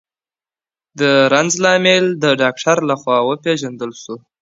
[0.99, 1.01] د
[1.33, 4.15] رنځ لامل د ډاکټر لخوا وپېژندل سو.